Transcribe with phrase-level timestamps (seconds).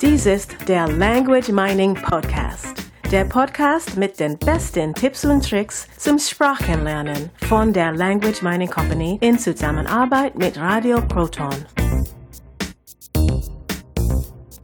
[0.00, 2.74] Dies ist der Language Mining Podcast.
[3.10, 9.18] Der Podcast mit den besten Tipps und Tricks zum Sprachenlernen von der Language Mining Company
[9.20, 11.54] in Zusammenarbeit mit Radio Proton.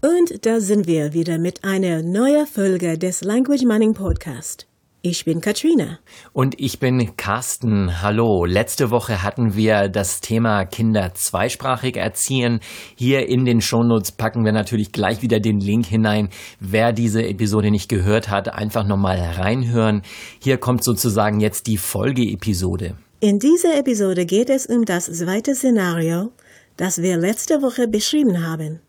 [0.03, 4.70] Und da sind wir wieder mit einer neuen Folge des Language Mining Podcast.
[5.03, 5.99] Ich bin Katrina.
[6.35, 8.03] Und ich bin Carsten.
[8.03, 8.45] Hallo.
[8.45, 12.61] Letzte Woche hatten wir das Thema Kinder zweisprachig erziehen.
[12.97, 16.29] Hier in den Shownotes packen wir natürlich gleich wieder den Link hinein.
[16.59, 20.03] Wer diese Episode nicht gehört hat, einfach nochmal reinhören.
[20.39, 22.99] Hier kommt sozusagen jetzt die Folgeepisode.
[23.21, 26.31] In dieser Episode geht es um das zweite Szenario,
[26.77, 28.81] das wir letzte Woche beschrieben haben.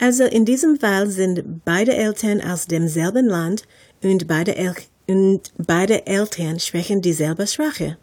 [0.00, 3.62] Also in diesem Fall sind beide Eltern aus demselben Land
[4.02, 7.98] und beide Eltern und beide Eltern sprechen dieselbe Sprache.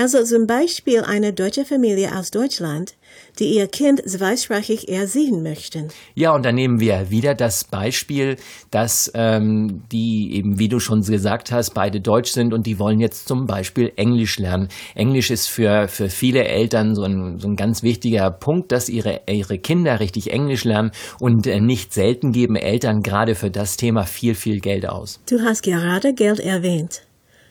[0.00, 2.94] Also zum Beispiel eine deutsche Familie aus Deutschland,
[3.40, 5.88] die ihr Kind zweisprachig erziehen möchten.
[6.14, 8.36] Ja, und dann nehmen wir wieder das Beispiel,
[8.70, 13.00] dass ähm, die eben, wie du schon gesagt hast, beide Deutsch sind und die wollen
[13.00, 14.68] jetzt zum Beispiel Englisch lernen.
[14.94, 19.22] Englisch ist für, für viele Eltern so ein, so ein ganz wichtiger Punkt, dass ihre,
[19.28, 24.04] ihre Kinder richtig Englisch lernen und äh, nicht selten geben Eltern gerade für das Thema
[24.04, 25.18] viel, viel Geld aus.
[25.28, 27.02] Du hast gerade Geld erwähnt.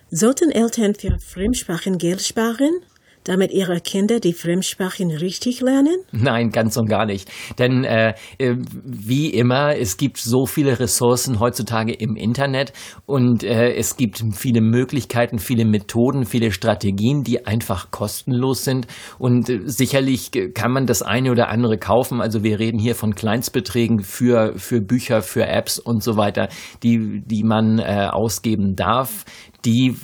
[0.10, 2.80] Sollten Eltern für Fremdsprachen Geld sparen?
[3.28, 5.98] damit ihre Kinder die Fremdsprachen richtig lernen?
[6.12, 7.30] Nein, ganz und gar nicht.
[7.60, 12.72] Denn äh, äh, wie immer, es gibt so viele Ressourcen heutzutage im Internet
[13.06, 18.88] und äh, es gibt viele Möglichkeiten, viele Methoden, viele Strategien, die einfach kostenlos sind.
[19.20, 22.22] Und äh, sicherlich kann man das eine oder andere kaufen.
[22.22, 26.48] Also wir reden hier von Kleinstbeträgen für, für Bücher, für Apps und so weiter,
[26.82, 29.26] die, die man äh, ausgeben darf,
[29.68, 29.96] die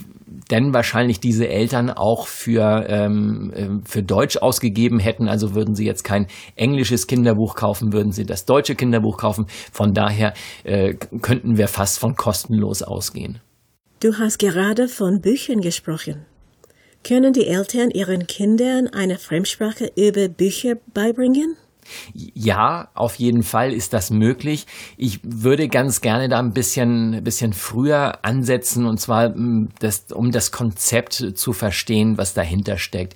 [0.52, 5.30] denn wahrscheinlich diese Eltern auch für, ähm, ähm, für Deutsch ausgegeben hätten.
[5.30, 9.46] Also würden sie jetzt kein englisches Kinderbuch kaufen, würden sie das deutsche Kinderbuch kaufen.
[9.72, 13.40] Von daher äh, könnten wir fast von kostenlos ausgehen.
[14.02, 16.26] Du hast gerade von Büchern gesprochen.
[17.06, 21.56] Können die Eltern ihren Kindern eine Fremdsprache über Bücher beibringen?
[22.14, 24.66] Ja, auf jeden Fall ist das möglich.
[24.98, 30.32] Ich würde ganz gerne da ein bisschen, bisschen früher ansetzen und zwar mm, das, um
[30.32, 33.16] das Konzept zu verstehen, was dahinter steckt.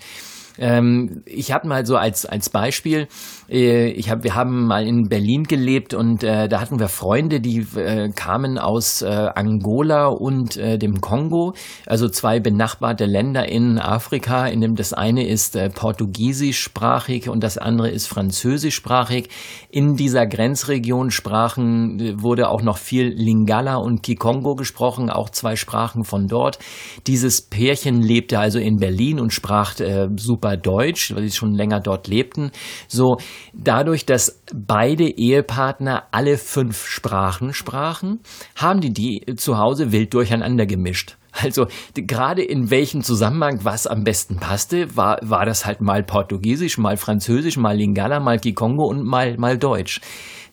[0.60, 3.08] Ähm, ich habe mal so als, als Beispiel,
[3.50, 7.40] äh, ich hab, wir haben mal in Berlin gelebt und äh, da hatten wir Freunde,
[7.40, 11.54] die äh, kamen aus äh, Angola und äh, dem Kongo,
[11.86, 17.58] also zwei benachbarte Länder in Afrika, in dem das eine ist äh, portugiesischsprachig und das
[17.58, 19.30] andere ist französischsprachig.
[19.70, 26.04] In dieser Grenzregion sprachen, wurde auch noch viel Lingala und Kikongo gesprochen, auch zwei Sprachen
[26.04, 26.60] von dort.
[27.06, 29.76] Dieses Pärchen lebte also in Berlin und sprach
[30.16, 32.52] super super Deutsch, weil sie schon länger dort lebten.
[32.88, 33.18] So,
[33.54, 38.20] dadurch, dass beide Ehepartner alle fünf Sprachen sprachen,
[38.56, 41.18] haben die die zu Hause wild durcheinander gemischt.
[41.34, 46.80] Also gerade in welchem Zusammenhang was am besten passte, war, war das halt mal Portugiesisch,
[46.80, 50.02] mal Französisch, mal Lingala, mal Kikongo und mal, mal Deutsch.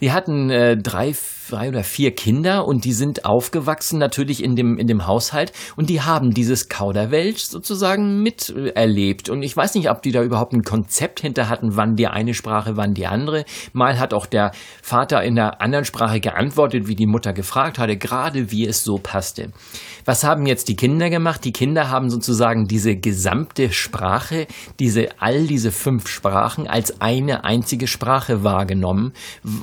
[0.01, 1.15] Die hatten äh, drei,
[1.55, 5.89] drei oder vier Kinder und die sind aufgewachsen natürlich in dem, in dem Haushalt und
[5.89, 9.31] die haben dieses Kauderwelsch sozusagen miterlebt.
[9.31, 12.35] Und ich weiß nicht, ob die da überhaupt ein Konzept hinter hatten, wann die eine
[12.35, 13.45] Sprache, wann die andere.
[13.73, 14.51] Mal hat auch der
[14.83, 18.99] Vater in der anderen Sprache geantwortet, wie die Mutter gefragt hatte, gerade wie es so
[18.99, 19.53] passte.
[20.05, 21.45] Was haben jetzt die Kinder gemacht?
[21.45, 24.47] Die Kinder haben sozusagen diese gesamte Sprache,
[24.81, 29.13] diese, all diese fünf Sprachen als eine einzige Sprache wahrgenommen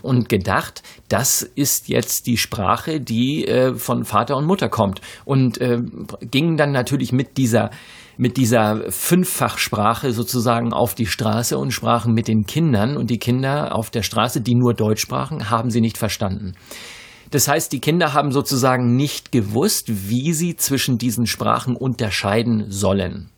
[0.02, 5.02] und gedacht, das ist jetzt die Sprache, die äh, von Vater und Mutter kommt.
[5.26, 5.80] Und äh,
[6.22, 7.72] gingen dann natürlich mit dieser
[8.18, 13.74] mit dieser Fünffachsprache sozusagen auf die Straße und sprachen mit den Kindern und die Kinder
[13.74, 16.54] auf der Straße, die nur Deutsch sprachen, haben sie nicht verstanden.
[17.32, 23.32] Das heißt, die Kinder haben sozusagen nicht gewusst, wie sie zwischen diesen Sprachen unterscheiden sollen.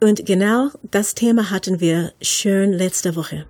[0.00, 3.46] Und genau das Thema hatten wir schön letzte Woche.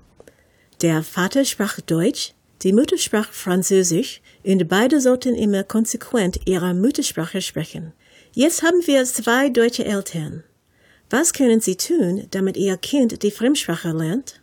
[0.81, 2.33] Der Vater sprach Deutsch,
[2.63, 7.93] die Mutter sprach Französisch und beide sollten immer konsequent ihre Muttersprache sprechen.
[8.33, 10.45] Jetzt haben wir zwei deutsche Eltern.
[11.11, 14.41] Was können sie tun, damit ihr Kind die Fremdsprache lernt?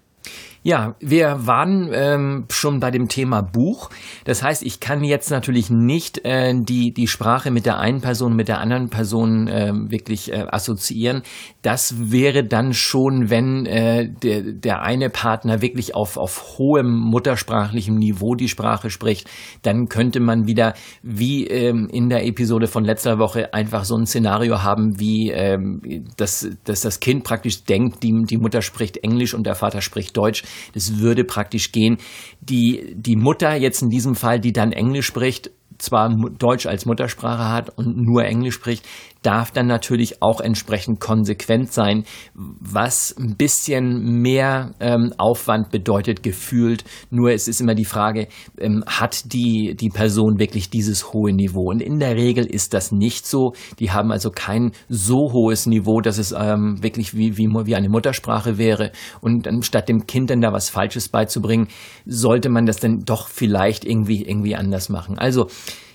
[0.61, 3.89] Ja, wir waren ähm, schon bei dem Thema Buch.
[4.25, 8.35] Das heißt, ich kann jetzt natürlich nicht äh, die, die Sprache mit der einen Person,
[8.35, 11.21] mit der anderen Person äh, wirklich äh, assoziieren.
[11.61, 17.95] Das wäre dann schon, wenn äh, der, der eine Partner wirklich auf, auf hohem muttersprachlichem
[17.95, 19.29] Niveau die Sprache spricht,
[19.61, 24.05] dann könnte man wieder, wie ähm, in der Episode von letzter Woche, einfach so ein
[24.05, 29.33] Szenario haben, wie ähm, dass, dass das Kind praktisch denkt, die, die Mutter spricht Englisch
[29.33, 30.43] und der Vater spricht Deutsch
[30.73, 31.97] Das würde praktisch gehen.
[32.41, 37.49] Die, die Mutter jetzt in diesem Fall, die dann Englisch spricht, zwar Deutsch als Muttersprache
[37.49, 38.85] hat und nur Englisch spricht,
[39.21, 46.83] darf dann natürlich auch entsprechend konsequent sein, was ein bisschen mehr ähm, Aufwand bedeutet, gefühlt.
[47.09, 48.27] Nur es ist immer die Frage,
[48.57, 51.69] ähm, hat die, die Person wirklich dieses hohe Niveau?
[51.69, 53.53] Und in der Regel ist das nicht so.
[53.79, 57.89] Die haben also kein so hohes Niveau, dass es ähm, wirklich wie, wie, wie eine
[57.89, 58.91] Muttersprache wäre.
[59.21, 61.67] Und anstatt dem Kind dann da was Falsches beizubringen,
[62.05, 65.17] sollte man das dann doch vielleicht irgendwie, irgendwie anders machen.
[65.17, 65.47] Also,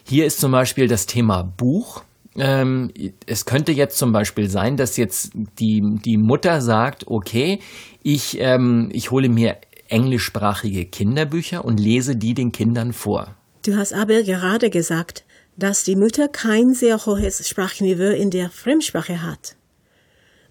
[0.06, 2.02] hier ist zum Beispiel das Thema Buch.
[2.36, 2.90] Ähm,
[3.26, 7.60] es könnte jetzt zum Beispiel sein, dass jetzt die, die Mutter sagt, okay,
[8.02, 9.56] ich, ähm, ich hole mir
[9.88, 13.36] englischsprachige Kinderbücher und lese die den Kindern vor.
[13.64, 15.24] Du hast aber gerade gesagt,
[15.56, 19.56] dass die Mutter kein sehr hohes Sprachniveau in der Fremdsprache hat.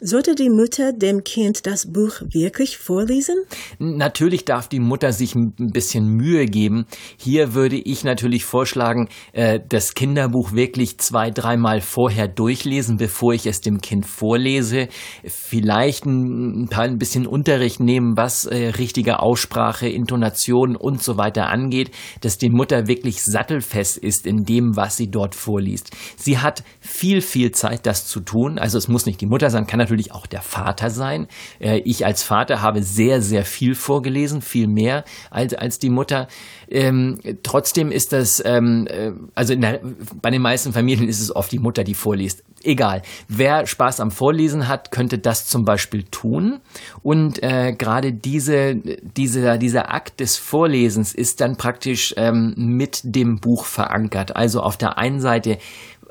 [0.06, 3.36] Sollte die Mutter dem Kind das Buch wirklich vorlesen?
[3.80, 6.88] Natürlich darf die Mutter sich ein bisschen Mühe geben.
[7.16, 13.46] Hier würde ich natürlich vorschlagen, äh, das Kinderbuch wirklich zwei, dreimal vorher durchlesen, bevor ich
[13.46, 14.90] es dem Kind vorlese.
[15.26, 16.68] Vielleicht ein,
[16.98, 22.88] bisschen Unterricht nehmen, was äh, richtige Aussprache, Intonation und so weiter angeht, dass die Mutter
[22.88, 25.92] wirklich sattelfest ist in dem, was sie dort vorliest.
[26.18, 28.60] Sie hat viel, viel Zeit, das zu tun.
[28.60, 31.28] Also es muss nicht die Mutter sein, kann natürlich natürlich auch der Vater sein.
[31.60, 36.28] Äh, ich als Vater habe sehr, sehr viel vorgelesen, viel mehr als, als die Mutter.
[36.68, 39.81] Ähm, trotzdem ist das, ähm, äh, also der,
[40.22, 42.44] bei den meisten Familien ist es oft die Mutter, die vorliest.
[42.63, 43.04] Egal.
[43.28, 46.62] Wer Spaß am Vorlesen hat, könnte das zum Beispiel tun.
[47.04, 53.40] Und äh, gerade diese, diese, dieser Akt des Vorlesens ist dann praktisch ähm, mit dem
[53.40, 54.36] Buch verankert.
[54.36, 55.57] Also auf der einen Seite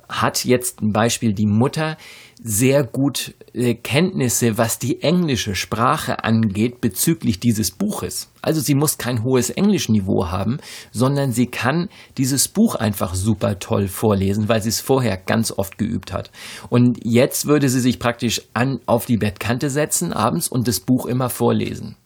[0.08, 1.96] hat jetzt ein Beispiel die Mutter
[2.44, 8.28] sehr gut äh, Kenntnisse, was die englische Sprache angeht, bezüglich dieses Buches.
[8.42, 10.58] Also sie muss kein hohes Englischniveau haben,
[10.90, 15.78] sondern sie kann dieses Buch einfach super toll vorlesen, weil sie es vorher ganz oft
[15.78, 16.30] geübt hat.
[16.68, 21.06] Und jetzt würde sie sich praktisch an, auf die Bettkante setzen abends und das Buch
[21.06, 21.96] immer vorlesen.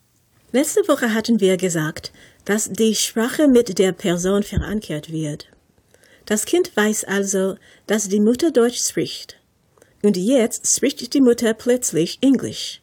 [0.53, 2.13] Letzte Woche hatten wir gesagt,
[2.45, 5.47] dass die Sprache mit der Person verankert wird.
[6.27, 7.57] Das Kind weiß also,
[7.87, 9.37] dass die Mutter Deutsch spricht.
[10.07, 12.81] Und jetzt spricht die Mutter plötzlich Englisch.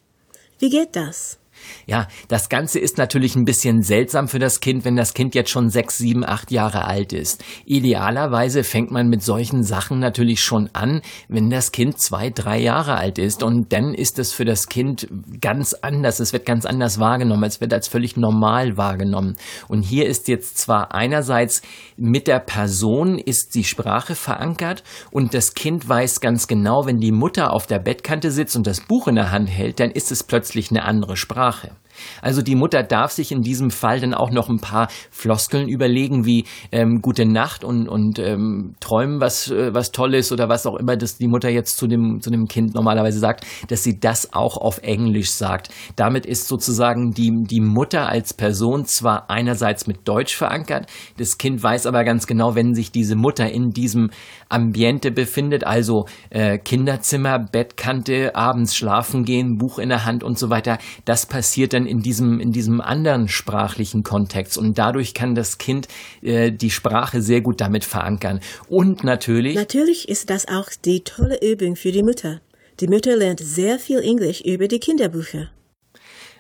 [0.60, 1.38] Wie geht das?
[1.86, 5.50] Ja, das Ganze ist natürlich ein bisschen seltsam für das Kind, wenn das Kind jetzt
[5.50, 7.44] schon sechs, sieben, acht Jahre alt ist.
[7.66, 12.96] Idealerweise fängt man mit solchen Sachen natürlich schon an, wenn das Kind zwei, drei Jahre
[12.96, 13.44] alt ist.
[13.44, 15.08] Und dann ist es für das Kind
[15.42, 16.20] ganz anders.
[16.20, 17.44] Es wird ganz anders wahrgenommen.
[17.44, 19.36] Es wird als völlig normal wahrgenommen.
[19.68, 21.62] Und hier ist jetzt zwar einerseits
[21.98, 27.12] mit der Person ist die Sprache verankert und das Kind weiß ganz genau, wenn die
[27.12, 30.24] Mutter auf der Bettkante sitzt und das Buch in der Hand hält, dann ist es
[30.24, 31.53] plötzlich eine andere Sprache.
[31.54, 31.83] Sprache.
[32.22, 36.26] Also die Mutter darf sich in diesem Fall dann auch noch ein paar Floskeln überlegen,
[36.26, 40.76] wie ähm, gute Nacht und, und ähm, träumen was, äh, was Tolles oder was auch
[40.76, 44.34] immer, das die Mutter jetzt zu dem, zu dem Kind normalerweise sagt, dass sie das
[44.34, 45.70] auch auf Englisch sagt.
[45.96, 50.88] Damit ist sozusagen die, die Mutter als Person zwar einerseits mit Deutsch verankert,
[51.18, 54.10] das Kind weiß aber ganz genau, wenn sich diese Mutter in diesem
[54.50, 60.50] Ambiente befindet, also äh, Kinderzimmer, Bettkante, abends schlafen gehen, Buch in der Hand und so
[60.50, 64.58] weiter, das passiert dann dann in diesem, in diesem anderen sprachlichen Kontext.
[64.58, 65.88] Und dadurch kann das Kind
[66.22, 68.40] äh, die Sprache sehr gut damit verankern.
[68.70, 69.56] Und natürlich.
[69.56, 72.42] Natürlich ist das auch die tolle Übung für die Mutter.
[72.80, 75.50] Die Mutter lernt sehr viel Englisch über die Kinderbücher.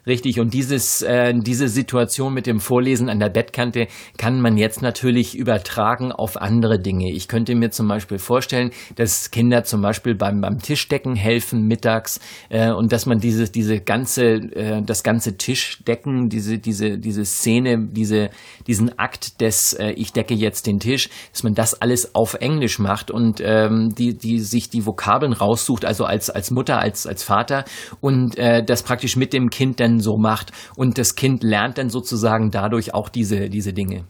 [0.05, 4.81] Richtig, und dieses, äh, diese Situation mit dem Vorlesen an der Bettkante kann man jetzt
[4.81, 7.09] natürlich übertragen auf andere Dinge.
[7.09, 12.19] Ich könnte mir zum Beispiel vorstellen, dass Kinder zum Beispiel beim, beim Tischdecken helfen mittags
[12.49, 17.87] äh, und dass man diese, diese ganze, äh, das ganze Tischdecken, diese, diese, diese Szene,
[17.89, 18.29] diese,
[18.67, 22.77] diesen Akt des äh, Ich decke jetzt den Tisch, dass man das alles auf Englisch
[22.77, 27.23] macht und ähm, die, die sich die Vokabeln raussucht, also als, als Mutter, als, als
[27.23, 27.63] Vater
[28.01, 30.51] und äh, das praktisch mit dem Kind dann so macht.
[30.75, 34.05] Und das Kind lernt dann sozusagen dadurch auch diese, diese Dinge.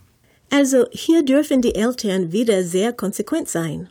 [0.51, 3.89] Also hier dürfen die Eltern wieder sehr konsequent sein.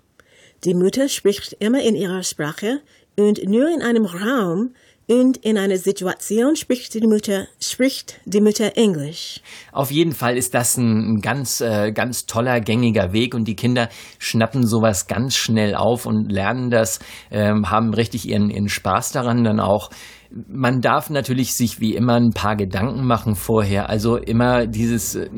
[0.64, 2.80] Die Mutter spricht immer in ihrer Sprache
[3.16, 4.74] und nur in einem Raum
[5.08, 9.40] und in einer Situation spricht die Mutter, spricht die Mutter Englisch.
[9.72, 13.88] Auf jeden Fall ist das ein ganz, äh, ganz toller, gängiger Weg und die Kinder
[14.18, 19.42] schnappen sowas ganz schnell auf und lernen das, ähm, haben richtig ihren, ihren Spaß daran
[19.44, 19.90] dann auch.
[20.48, 23.90] Man darf natürlich sich wie immer ein paar Gedanken machen vorher.
[23.90, 25.28] Also immer dieses, äh,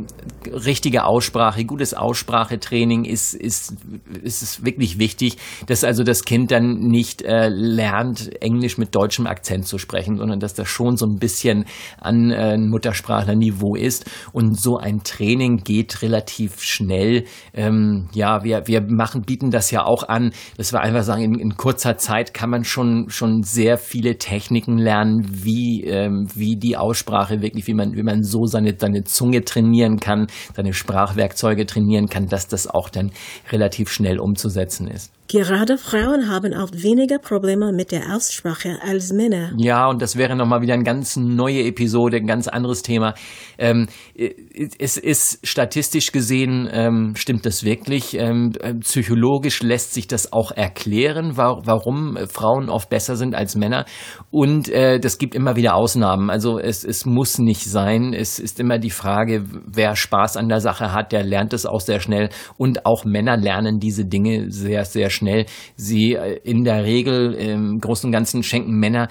[0.46, 3.74] richtige Aussprache, gutes Aussprachetraining ist, ist,
[4.22, 9.26] ist es wirklich wichtig, dass also das Kind dann nicht äh, lernt, Englisch mit deutschem
[9.26, 11.64] Akzent zu sprechen, sondern dass das schon so ein bisschen
[11.98, 14.10] an äh, Muttersprachlerniveau ist.
[14.32, 17.24] Und so ein Training geht relativ schnell.
[17.52, 21.38] Ähm, ja, wir, wir machen, bieten das ja auch an, dass wir einfach sagen, in,
[21.38, 26.76] in kurzer Zeit kann man schon, schon sehr viele Techniken lernen, wie, ähm, wie die
[26.76, 32.08] Aussprache wirklich, wie man, wie man so seine, seine Zunge trainieren kann, seine Sprachwerkzeuge trainieren
[32.08, 33.10] kann, dass das auch dann
[33.50, 35.10] relativ schnell umzusetzen ist.
[35.26, 39.52] Gerade Frauen haben oft weniger Probleme mit der Aussprache als Männer.
[39.56, 43.14] Ja, und das wäre nochmal wieder eine ganz neue Episode, ein ganz anderes Thema.
[43.56, 48.18] Ähm, es ist statistisch gesehen, ähm, stimmt das wirklich.
[48.18, 53.86] Ähm, psychologisch lässt sich das auch erklären, wa warum Frauen oft besser sind als Männer.
[54.30, 56.28] Und äh, das gibt immer wieder Ausnahmen.
[56.28, 58.12] Also es, es muss nicht sein.
[58.12, 61.80] Es ist immer die Frage, wer Spaß an der Sache hat, der lernt es auch
[61.80, 62.28] sehr schnell.
[62.58, 65.46] Und auch Männer lernen diese Dinge sehr, sehr schnell.
[65.76, 69.08] Sie äh, in der Regel im Großen und Ganzen schenken Männer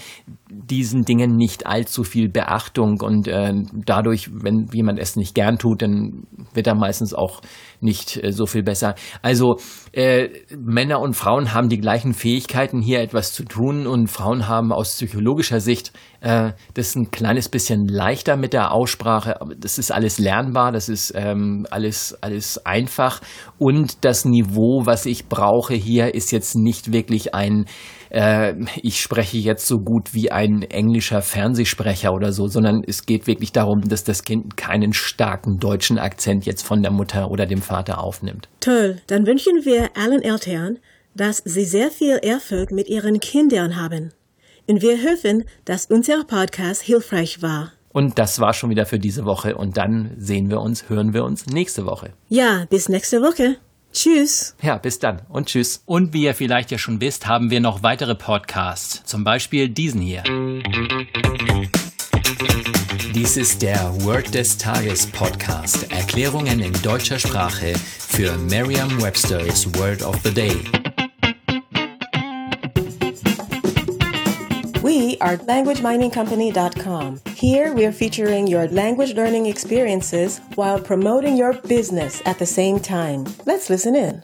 [0.50, 3.54] diesen Dingen nicht allzu viel Beachtung und äh,
[3.86, 7.42] dadurch, wenn jemand es nicht gern tut, dann wird er meistens auch
[7.84, 8.96] nicht äh, so viel besser.
[9.22, 9.58] Also
[9.92, 14.72] äh, Männer und Frauen haben die gleichen Fähigkeiten, hier etwas zu tun und Frauen haben
[14.72, 19.36] aus psychologischer Sicht äh, das ein kleines bisschen leichter mit der Aussprache.
[19.58, 23.22] Das ist alles lernbar, das ist ähm, alles alles einfach
[23.58, 27.66] und das Niveau, was ich brauche hier, ist jetzt nicht wirklich ein
[28.14, 33.28] äh, ich spreche jetzt so gut wie ein englischer Fernsehsprecher oder so, sondern es geht
[33.28, 37.62] wirklich darum, dass das Kind keinen starken deutschen Akzent jetzt von der Mutter oder dem
[37.62, 38.48] Vater aufnimmt.
[38.60, 40.78] Toll, dann wünschen wir allen Eltern,
[41.16, 44.14] dass sie sehr viel Erfolg mit ihren Kindern haben.
[44.68, 47.74] Und wir hoffen, dass unser Podcast hilfreich war.
[47.92, 49.56] Und das war schon wieder für diese Woche.
[49.56, 52.14] Und dann sehen wir uns, hören wir uns nächste Woche.
[52.30, 53.58] Ja, bis nächste Woche.
[53.94, 54.56] Tschüss.
[54.62, 55.84] Ja, bis dann und tschüss.
[55.86, 59.04] Und wie ihr vielleicht ja schon wisst, haben wir noch weitere Podcasts.
[59.06, 60.24] Zum Beispiel diesen hier.
[63.14, 65.92] Dies ist der Word des Tages Podcast.
[65.92, 70.83] Erklärungen in deutscher Sprache für Merriam-Webster's Word of the Day.
[74.94, 77.22] We are LanguageMiningCompany.com.
[77.36, 83.26] Here we're featuring your language learning experiences while promoting your business at the same time.
[83.48, 84.24] Let's listen in.